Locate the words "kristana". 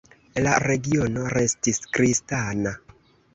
1.99-2.75